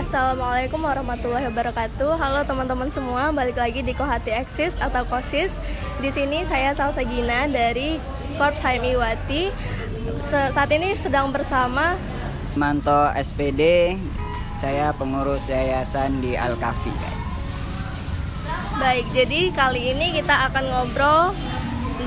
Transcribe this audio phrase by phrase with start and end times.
[0.00, 2.16] Assalamualaikum warahmatullahi wabarakatuh.
[2.16, 5.60] Halo teman-teman semua, balik lagi di Kohati Eksis atau Kosis.
[6.00, 8.00] Di sini saya Salsa Gina dari
[8.40, 9.52] Korps HMI Wati.
[10.24, 12.00] Se- saat ini sedang bersama
[12.56, 13.92] Manto SPD,
[14.56, 16.96] saya pengurus yayasan di Al Kafi.
[18.80, 21.36] Baik, jadi kali ini kita akan ngobrol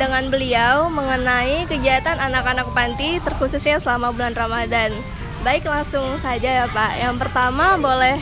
[0.01, 4.89] dengan beliau mengenai kegiatan anak-anak panti terkhususnya selama bulan Ramadan.
[5.43, 7.03] Baik, langsung saja ya Pak.
[7.03, 8.15] Yang pertama boleh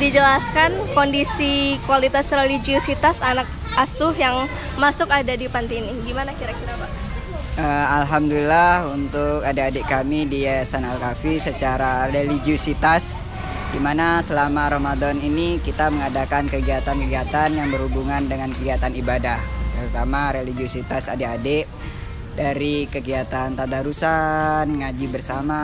[0.00, 3.44] dijelaskan kondisi kualitas religiusitas anak
[3.76, 4.48] asuh yang
[4.80, 5.92] masuk ada di panti ini.
[6.00, 6.90] Gimana kira-kira Pak?
[7.60, 13.28] Eh, Alhamdulillah untuk adik-adik kami di Yayasan Al Kafi secara religiusitas
[13.68, 19.36] di mana selama Ramadan ini kita mengadakan kegiatan-kegiatan yang berhubungan dengan kegiatan ibadah,
[19.76, 21.68] terutama religiusitas adik-adik
[22.32, 25.62] dari kegiatan tadarusan, ngaji bersama,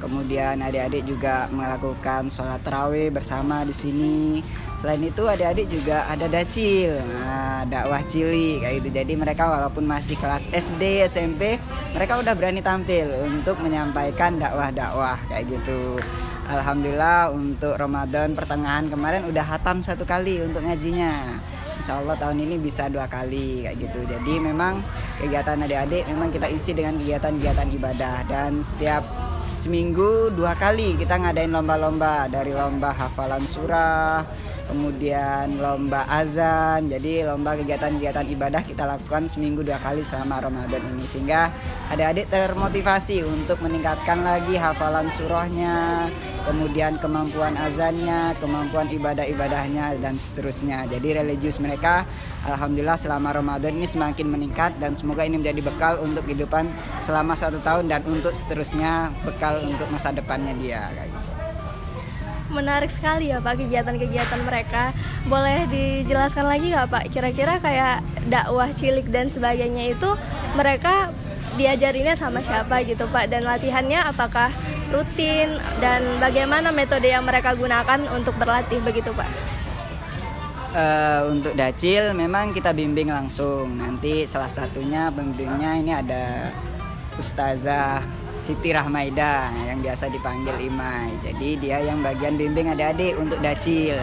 [0.00, 4.40] kemudian adik-adik juga melakukan sholat tarawih bersama di sini.
[4.80, 8.88] Selain itu adik-adik juga ada dacil, nah, dakwah cili kayak gitu.
[8.90, 11.60] Jadi mereka walaupun masih kelas SD, SMP,
[11.94, 16.02] mereka udah berani tampil untuk menyampaikan dakwah-dakwah kayak gitu.
[16.50, 21.38] Alhamdulillah untuk Ramadan pertengahan kemarin udah hatam satu kali untuk ngajinya.
[21.82, 24.06] Insya Allah tahun ini bisa dua kali kayak gitu.
[24.06, 24.86] Jadi memang
[25.18, 29.02] kegiatan adik-adik memang kita isi dengan kegiatan-kegiatan ibadah dan setiap
[29.50, 34.22] seminggu dua kali kita ngadain lomba-lomba dari lomba hafalan surah,
[34.72, 36.88] kemudian lomba azan.
[36.88, 41.52] Jadi lomba kegiatan-kegiatan ibadah kita lakukan seminggu dua kali selama Ramadan ini sehingga
[41.92, 46.08] adik-adik termotivasi untuk meningkatkan lagi hafalan surahnya,
[46.48, 50.88] kemudian kemampuan azannya, kemampuan ibadah-ibadahnya dan seterusnya.
[50.88, 52.08] Jadi religius mereka
[52.48, 56.64] alhamdulillah selama Ramadan ini semakin meningkat dan semoga ini menjadi bekal untuk kehidupan
[57.04, 61.31] selama satu tahun dan untuk seterusnya bekal untuk masa depannya dia kayak gitu.
[62.52, 64.92] Menarik sekali ya Pak kegiatan-kegiatan mereka.
[65.24, 67.04] Boleh dijelaskan lagi nggak Pak?
[67.08, 70.10] Kira-kira kayak dakwah cilik dan sebagainya itu
[70.52, 71.08] mereka
[71.56, 73.32] diajarinnya sama siapa gitu Pak?
[73.32, 74.52] Dan latihannya apakah
[74.92, 79.52] rutin dan bagaimana metode yang mereka gunakan untuk berlatih begitu Pak?
[80.72, 83.76] Eh, untuk dacil memang kita bimbing langsung.
[83.76, 86.52] Nanti salah satunya pembimbingnya ini ada
[87.20, 91.14] Ustazah Siti Rahmaida yang biasa dipanggil Imai.
[91.22, 93.94] Jadi dia yang bagian bimbing adik-adik untuk dacil.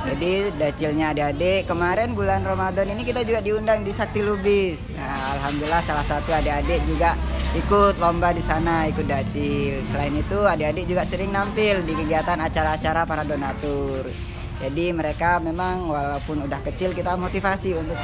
[0.00, 4.92] Jadi dacilnya adik-adik kemarin bulan Ramadan ini kita juga diundang di Sakti Lubis.
[4.96, 7.16] Nah, Alhamdulillah salah satu adik-adik juga
[7.56, 9.80] ikut lomba di sana ikut dacil.
[9.88, 14.29] Selain itu adik-adik juga sering nampil di kegiatan acara-acara para donatur.
[14.60, 17.96] Jadi mereka memang walaupun udah kecil kita motivasi untuk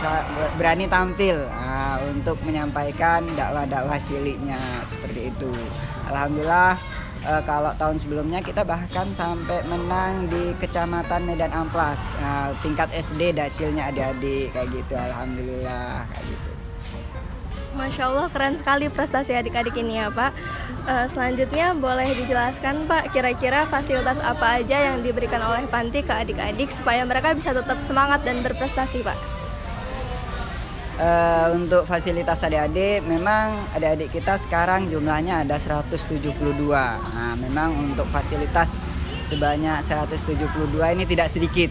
[0.57, 5.53] berani tampil nah, untuk menyampaikan dakwah-dakwah ciliknya seperti itu.
[6.09, 6.81] Alhamdulillah
[7.29, 13.37] eh, kalau tahun sebelumnya kita bahkan sampai menang di Kecamatan Medan Amplas Nah, tingkat SD
[13.37, 14.95] dacilnya adik-adik kayak gitu.
[14.97, 16.56] Alhamdulillah kayak gitu.
[17.77, 20.33] Masya Allah keren sekali prestasi adik-adik ini ya Pak.
[20.89, 26.73] Eh, selanjutnya boleh dijelaskan Pak kira-kira fasilitas apa aja yang diberikan oleh Panti ke adik-adik
[26.73, 29.19] supaya mereka bisa tetap semangat dan berprestasi Pak.
[30.97, 36.33] Eh, untuk fasilitas adik-adik memang adik-adik kita sekarang jumlahnya ada 172.
[36.97, 38.81] Nah, memang untuk fasilitas
[39.21, 41.69] sebanyak 172 ini tidak sedikit.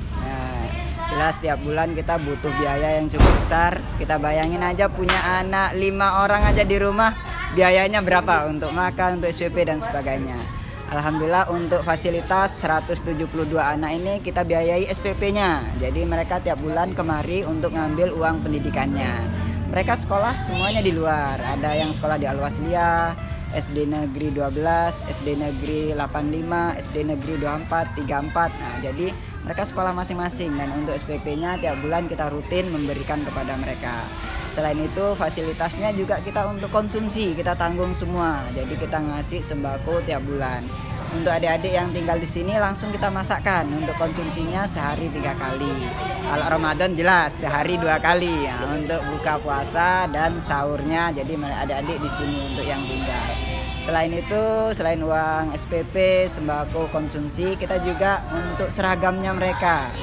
[1.15, 3.79] Jelas setiap bulan kita butuh biaya yang cukup besar.
[3.95, 7.15] Kita bayangin aja punya anak lima orang aja di rumah
[7.55, 10.35] biayanya berapa untuk makan, untuk SPP dan sebagainya.
[10.91, 15.79] Alhamdulillah untuk fasilitas 172 anak ini kita biayai SPP-nya.
[15.79, 19.15] Jadi mereka tiap bulan kemari untuk ngambil uang pendidikannya.
[19.71, 21.39] Mereka sekolah semuanya di luar.
[21.39, 23.15] Ada yang sekolah di Alwaslia,
[23.55, 24.51] SD Negeri 12,
[25.07, 28.51] SD Negeri 85, SD Negeri 24, 34.
[28.51, 29.07] Nah, jadi
[29.45, 34.01] mereka sekolah masing-masing dan untuk SPP-nya tiap bulan kita rutin memberikan kepada mereka.
[34.49, 38.41] Selain itu fasilitasnya juga kita untuk konsumsi kita tanggung semua.
[38.57, 40.65] Jadi kita ngasih sembako tiap bulan.
[41.11, 45.91] Untuk adik-adik yang tinggal di sini langsung kita masakkan untuk konsumsinya sehari tiga kali.
[46.25, 51.13] Kalau Ramadan jelas sehari dua kali ya, untuk buka puasa dan sahurnya.
[51.13, 52.94] Jadi adik-adik di sini untuk yang tinggal.
[53.85, 59.93] Selain itu, selain uang SPP, sembako konsumsi, kita juga untuk seragamnya mereka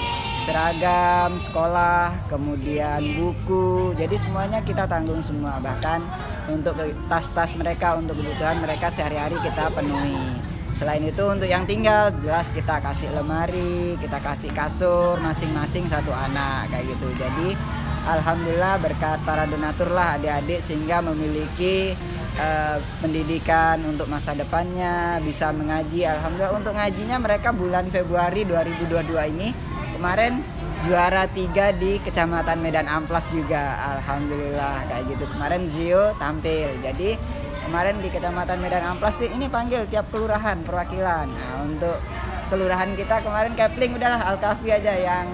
[0.46, 3.90] seragam sekolah, kemudian buku.
[3.98, 5.58] Jadi semuanya kita tanggung semua.
[5.58, 5.98] Bahkan
[6.54, 6.78] untuk
[7.10, 10.18] tas-tas mereka, untuk kebutuhan mereka sehari-hari kita penuhi.
[10.70, 16.70] Selain itu untuk yang tinggal jelas kita kasih lemari, kita kasih kasur masing-masing satu anak
[16.70, 17.08] kayak gitu.
[17.18, 17.58] Jadi
[18.06, 21.98] alhamdulillah berkat para donatur lah adik-adik sehingga memiliki
[22.38, 26.06] uh, pendidikan untuk masa depannya, bisa mengaji.
[26.08, 29.48] Alhamdulillah untuk ngajinya mereka bulan Februari 2022 ini.
[29.96, 30.42] Kemarin
[30.82, 33.96] juara tiga di Kecamatan Medan Amplas juga.
[33.98, 35.24] Alhamdulillah kayak gitu.
[35.30, 36.68] Kemarin Zio tampil.
[36.82, 37.14] Jadi
[37.68, 41.30] kemarin di Kecamatan Medan Amplas ini panggil tiap kelurahan perwakilan.
[41.30, 41.96] Nah untuk
[42.50, 45.26] kelurahan kita kemarin Kepling udahlah Alkafi aja yang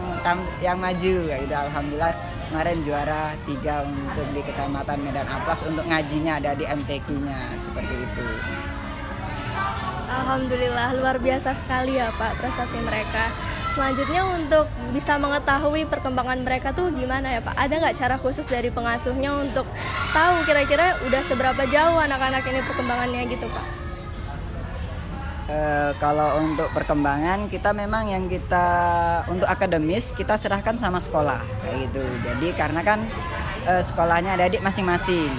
[0.60, 1.54] yang maju kayak gitu.
[1.56, 2.14] Alhamdulillah
[2.48, 8.26] kemarin juara tiga untuk di Kecamatan Medan Amplas untuk ngajinya ada di MTQ-nya seperti itu
[10.08, 13.28] Alhamdulillah luar biasa sekali ya Pak prestasi mereka
[13.76, 17.54] selanjutnya untuk bisa mengetahui perkembangan mereka tuh gimana ya Pak?
[17.54, 19.68] Ada nggak cara khusus dari pengasuhnya untuk
[20.10, 23.87] tahu kira-kira udah seberapa jauh anak-anak ini perkembangannya gitu Pak?
[25.48, 25.60] E,
[25.96, 28.68] kalau untuk perkembangan kita memang yang kita
[29.32, 32.04] untuk akademis kita serahkan sama sekolah kayak gitu.
[32.20, 33.00] Jadi karena kan
[33.64, 35.32] e, sekolahnya ada adik masing-masing.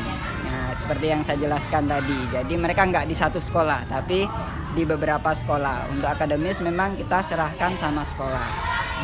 [0.50, 2.18] Nah seperti yang saya jelaskan tadi.
[2.34, 4.26] Jadi mereka nggak di satu sekolah tapi
[4.74, 5.94] di beberapa sekolah.
[5.94, 8.50] Untuk akademis memang kita serahkan sama sekolah.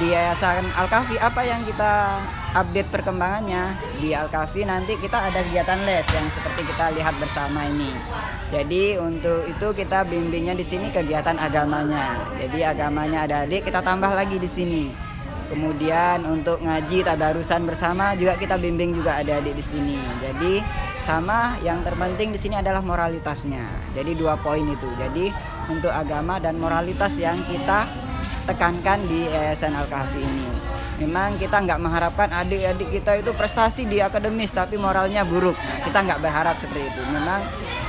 [0.01, 2.17] Di Yayasan Al-Kafi apa yang kita
[2.55, 3.75] update perkembangannya?
[3.99, 7.91] Di Al-Kafi nanti kita ada kegiatan les yang seperti kita lihat bersama ini.
[8.49, 12.31] Jadi untuk itu kita bimbingnya di sini kegiatan agamanya.
[12.39, 14.87] Jadi agamanya ada adik kita tambah lagi di sini.
[15.45, 19.99] Kemudian untuk ngaji tadarusan bersama juga kita bimbing juga ada adik di sini.
[20.23, 20.63] Jadi
[21.05, 23.61] sama yang terpenting di sini adalah moralitasnya.
[23.93, 24.89] Jadi dua poin itu.
[24.97, 25.29] Jadi
[25.69, 27.85] untuk agama dan moralitas yang kita
[28.45, 30.44] tekankan di Yayasan Al-Kahfi ini.
[30.95, 35.55] Memang kita nggak mengharapkan adik-adik kita itu prestasi di akademis tapi moralnya buruk.
[35.59, 37.01] Nah, kita nggak berharap seperti itu.
[37.11, 37.43] Memang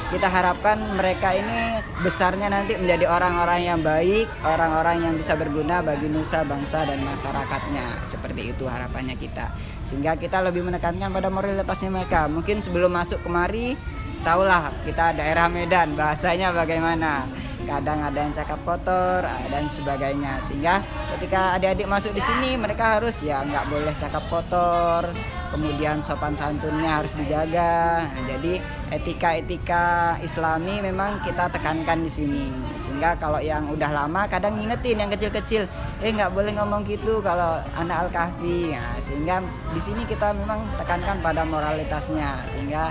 [0.06, 6.06] kita harapkan mereka ini besarnya nanti menjadi orang-orang yang baik, orang-orang yang bisa berguna bagi
[6.06, 8.06] nusa, bangsa dan masyarakatnya.
[8.06, 9.54] Seperti itu harapannya kita.
[9.86, 12.26] Sehingga kita lebih menekankan pada moralitasnya mereka.
[12.26, 13.78] Mungkin sebelum masuk kemari,
[14.26, 17.26] tahulah kita daerah Medan bahasanya bagaimana
[17.66, 20.38] kadang ada yang cakap kotor ah, dan sebagainya.
[20.38, 20.80] Sehingga
[21.18, 25.02] ketika adik-adik masuk di sini mereka harus ya nggak boleh cakap kotor.
[25.46, 28.06] Kemudian sopan santunnya harus dijaga.
[28.06, 28.60] Nah, jadi
[28.92, 32.46] etika-etika Islami memang kita tekankan di sini.
[32.82, 35.64] Sehingga kalau yang udah lama kadang ngingetin yang kecil-kecil
[36.02, 38.74] eh nggak boleh ngomong gitu kalau anak al-kahfi.
[38.74, 42.42] Nah, sehingga di sini kita memang tekankan pada moralitasnya.
[42.50, 42.90] Sehingga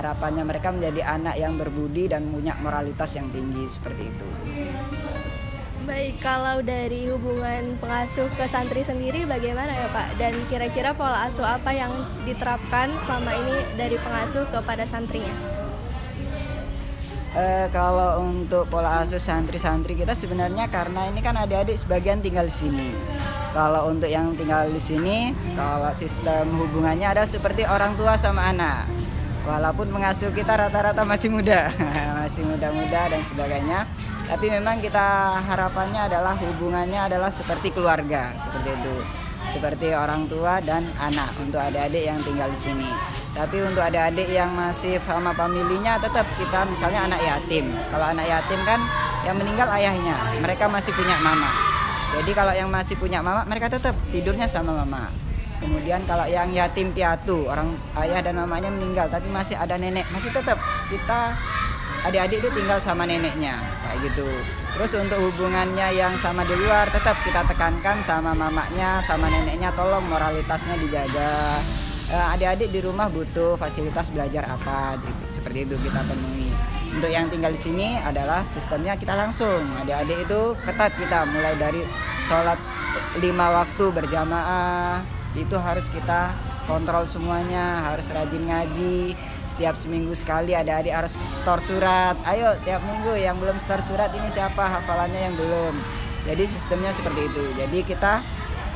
[0.00, 4.28] harapannya mereka menjadi anak yang berbudi dan punya moralitas yang tinggi seperti itu.
[5.82, 10.14] Baik, kalau dari hubungan pengasuh ke santri sendiri bagaimana ya Pak?
[10.14, 11.90] Dan kira-kira pola asuh apa yang
[12.22, 15.34] diterapkan selama ini dari pengasuh kepada santrinya?
[17.34, 22.54] Uh, kalau untuk pola asuh santri-santri kita sebenarnya karena ini kan adik-adik sebagian tinggal di
[22.54, 22.88] sini.
[23.50, 29.01] Kalau untuk yang tinggal di sini, kalau sistem hubungannya ada seperti orang tua sama anak
[29.42, 31.70] walaupun pengasuh kita rata-rata masih muda
[32.22, 33.84] masih muda-muda dan sebagainya.
[34.30, 38.96] Tapi memang kita harapannya adalah hubungannya adalah seperti keluarga seperti itu.
[39.50, 42.86] Seperti orang tua dan anak untuk adik-adik yang tinggal di sini.
[43.34, 47.66] Tapi untuk adik-adik yang masih sama familinya tetap kita misalnya anak yatim.
[47.90, 48.80] Kalau anak yatim kan
[49.26, 51.50] yang meninggal ayahnya mereka masih punya mama.
[52.14, 55.10] Jadi kalau yang masih punya mama mereka tetap tidurnya sama mama
[55.62, 60.34] Kemudian kalau yang yatim piatu, orang ayah dan mamanya meninggal tapi masih ada nenek, masih
[60.34, 60.58] tetap
[60.90, 61.38] kita
[62.02, 63.54] adik-adik itu tinggal sama neneknya
[63.86, 64.26] kayak gitu.
[64.74, 70.02] Terus untuk hubungannya yang sama di luar tetap kita tekankan sama mamanya, sama neneknya tolong
[70.10, 71.62] moralitasnya dijaga.
[72.12, 75.40] Eh, adik-adik di rumah butuh fasilitas belajar apa gitu.
[75.40, 76.50] Seperti itu kita temui.
[76.92, 79.64] Untuk yang tinggal di sini adalah sistemnya kita langsung.
[79.80, 81.80] Adik-adik itu ketat kita mulai dari
[82.20, 82.60] sholat
[83.16, 86.32] lima waktu berjamaah, itu harus kita
[86.68, 89.16] kontrol semuanya harus rajin ngaji.
[89.48, 92.16] Setiap seminggu sekali ada adik harus store surat.
[92.24, 94.60] Ayo tiap minggu yang belum store surat ini siapa?
[94.60, 95.74] Hafalannya yang belum.
[96.28, 97.44] Jadi sistemnya seperti itu.
[97.58, 98.22] Jadi kita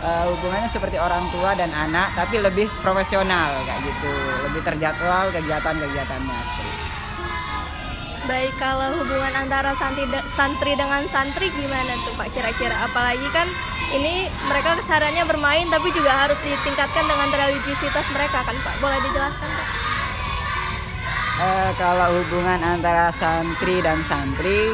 [0.03, 4.13] uh, hubungannya seperti orang tua dan anak tapi lebih profesional kayak gitu.
[4.51, 6.85] Lebih terjadwal kegiatan-kegiatannya seperti itu.
[8.27, 10.03] Baik, kalau hubungan antara santri,
[10.35, 12.35] santri dengan santri gimana tuh Pak?
[12.35, 12.75] Kira-kira?
[12.83, 13.47] Apalagi kan
[13.95, 18.75] ini mereka kesadarannya bermain tapi juga harus ditingkatkan dengan religiusitas mereka kan Pak.
[18.83, 19.69] Boleh dijelaskan Pak?
[21.37, 24.73] Uh, kalau hubungan antara santri dan santri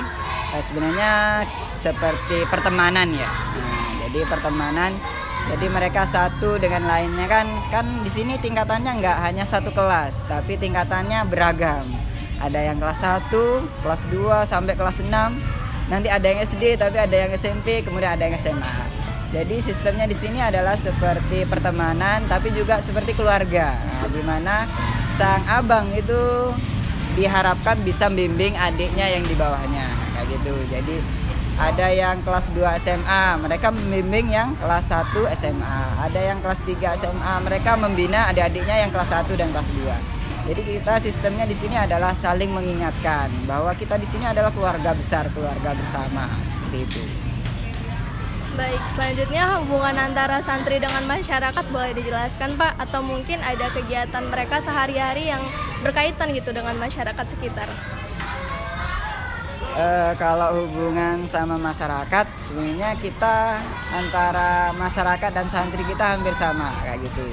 [0.55, 1.43] uh, sebenarnya
[1.77, 3.27] seperti pertemanan ya.
[3.29, 4.95] Nah, jadi pertemanan
[5.51, 10.55] jadi mereka satu dengan lainnya kan kan di sini tingkatannya nggak hanya satu kelas tapi
[10.55, 11.83] tingkatannya beragam
[12.43, 13.31] ada yang kelas 1,
[13.87, 15.11] kelas 2 sampai kelas 6
[15.91, 19.02] nanti ada yang SD tapi ada yang SMP kemudian ada yang SMA
[19.33, 23.73] Jadi sistemnya di sini adalah seperti pertemanan tapi juga seperti keluarga.
[23.81, 24.69] Nah, di mana
[25.09, 26.53] sang abang itu
[27.17, 30.53] diharapkan bisa bimbing adiknya yang di bawahnya kayak gitu.
[30.69, 30.97] Jadi
[31.57, 35.81] ada yang kelas 2 SMA, mereka membimbing yang kelas 1 SMA.
[36.01, 40.49] Ada yang kelas 3 SMA, mereka membina adik-adiknya yang kelas 1 dan kelas 2.
[40.49, 45.31] Jadi kita sistemnya di sini adalah saling mengingatkan bahwa kita di sini adalah keluarga besar,
[45.31, 47.22] keluarga bersama seperti itu.
[48.53, 52.85] Baik, selanjutnya hubungan antara santri dengan masyarakat boleh dijelaskan Pak?
[52.85, 55.41] Atau mungkin ada kegiatan mereka sehari-hari yang
[55.81, 57.65] berkaitan gitu dengan masyarakat sekitar.
[59.73, 63.57] Uh, kalau hubungan sama masyarakat sebenarnya kita
[63.97, 67.25] antara masyarakat dan santri kita hampir sama kayak gitu.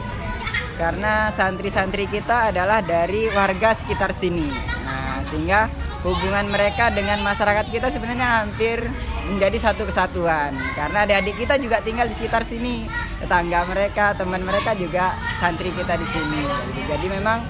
[0.79, 4.47] Karena santri-santri kita adalah dari warga sekitar sini.
[4.87, 5.67] Nah sehingga
[6.03, 8.79] hubungan mereka dengan masyarakat kita sebenarnya hampir
[9.27, 12.87] menjadi satu kesatuan karena adik-adik kita juga tinggal di sekitar sini
[13.19, 16.41] tetangga mereka teman mereka juga santri kita di sini
[16.87, 17.43] jadi memang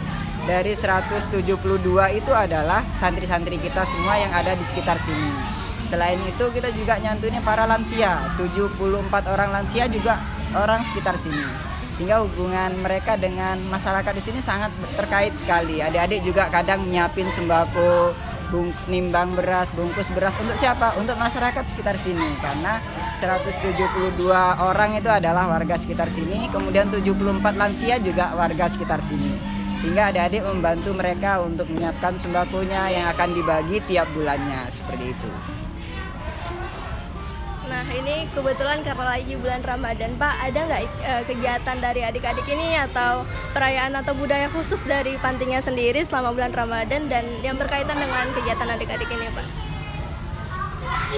[0.49, 1.45] dari 172
[2.17, 5.29] itu adalah santri-santri kita semua yang ada di sekitar sini.
[5.85, 10.17] Selain itu kita juga nyantunya para lansia, 74 orang lansia juga
[10.57, 11.45] orang sekitar sini.
[11.93, 15.85] Sehingga hubungan mereka dengan masyarakat di sini sangat terkait sekali.
[15.85, 18.17] Adik-adik juga kadang nyiapin sembako,
[18.49, 20.35] bung, nimbang beras, bungkus beras.
[20.41, 20.93] Untuk siapa?
[20.97, 22.35] Untuk masyarakat sekitar sini.
[22.41, 22.81] Karena
[23.17, 24.19] 172
[24.61, 29.37] orang itu adalah warga sekitar sini, kemudian 74 lansia juga warga sekitar sini.
[29.79, 34.67] Sehingga adik-adik membantu mereka untuk menyiapkan sembakonya yang akan dibagi tiap bulannya.
[34.67, 35.58] Seperti itu.
[37.79, 42.75] Nah ini kebetulan karena lagi bulan Ramadan Pak, ada nggak e, kegiatan dari adik-adik ini
[42.75, 43.23] atau
[43.55, 48.67] perayaan atau budaya khusus dari pantinya sendiri selama bulan Ramadan dan yang berkaitan dengan kegiatan
[48.75, 49.47] adik-adik ini Pak?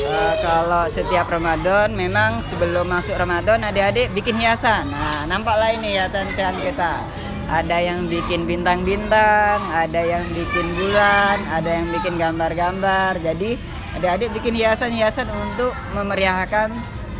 [0.05, 4.85] Uh, kalau setiap Ramadan memang sebelum masuk Ramadan adik-adik bikin hiasan.
[4.85, 6.29] Nah, nampaklah ini hiasan
[6.61, 7.01] kita
[7.49, 13.17] ada yang bikin bintang-bintang, ada yang bikin bulan, ada yang bikin gambar-gambar.
[13.17, 16.71] Jadi adik-adik bikin hiasan-hiasan untuk memeriahkan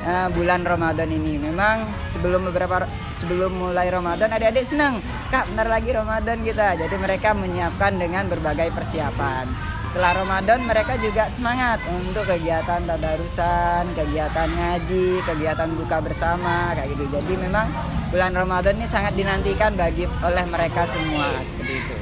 [0.06, 1.38] uh, bulan Ramadan ini.
[1.42, 2.88] Memang sebelum beberapa
[3.20, 5.00] sebelum mulai Ramadan adik-adik senang,
[5.30, 6.80] Kak, bentar lagi Ramadan kita.
[6.80, 14.48] Jadi mereka menyiapkan dengan berbagai persiapan setelah Ramadan mereka juga semangat untuk kegiatan tadarusan, kegiatan
[14.48, 17.12] ngaji, kegiatan buka bersama kayak gitu.
[17.12, 17.68] Jadi memang
[18.08, 21.96] bulan Ramadan ini sangat dinantikan bagi oleh mereka semua seperti itu.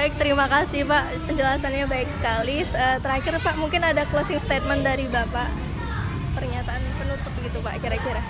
[0.00, 1.28] Baik, terima kasih Pak.
[1.28, 2.64] Penjelasannya baik sekali.
[2.64, 5.52] Eh, terakhir Pak, mungkin ada closing statement dari Bapak.
[6.32, 8.24] Pernyataan penutup gitu Pak, kira-kira.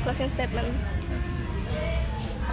[0.00, 0.64] Closing statement.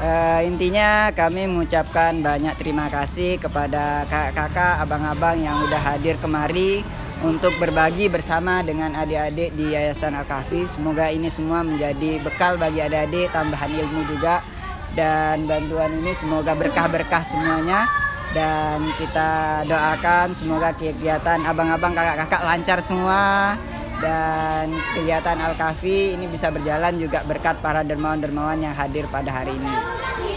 [0.04, 6.84] Uh, intinya kami mengucapkan banyak terima kasih kepada kakak-kakak, abang-abang yang udah hadir kemari
[7.24, 10.68] untuk berbagi bersama dengan adik-adik di Yayasan Al-Kahfi.
[10.68, 14.44] Semoga ini semua menjadi bekal bagi adik-adik, tambahan ilmu juga
[14.92, 17.88] dan bantuan ini semoga berkah-berkah semuanya
[18.32, 23.54] dan kita doakan semoga kegiatan abang-abang kakak-kakak lancar semua
[24.02, 29.76] dan kegiatan Al-Kafi ini bisa berjalan juga berkat para dermawan-dermawan yang hadir pada hari ini.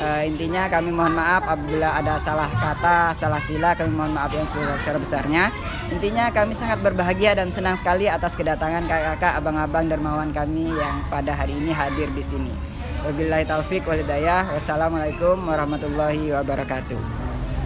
[0.04, 4.44] Uh, intinya kami mohon maaf apabila ada salah kata, salah sila, kami mohon maaf yang
[4.44, 5.48] sebesar-besarnya.
[5.88, 11.32] Intinya kami sangat berbahagia dan senang sekali atas kedatangan kakak-kakak, abang-abang dermawan kami yang pada
[11.32, 12.52] hari ini hadir di sini.
[13.00, 14.52] Wabillahi taufik walidayah.
[14.52, 17.23] Wassalamualaikum warahmatullahi wabarakatuh.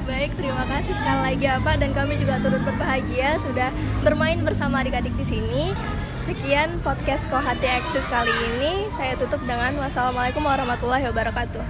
[0.08, 3.68] Baik, terima kasih sekali lagi Pak dan kami juga turut berbahagia sudah
[4.00, 5.76] bermain bersama adik-adik di sini.
[6.24, 8.88] Sekian podcast Kohati Access kali ini.
[8.88, 11.60] Saya tutup dengan wassalamualaikum warahmatullahi wabarakatuh.